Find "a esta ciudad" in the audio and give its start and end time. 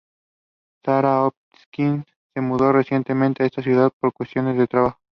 3.43-3.91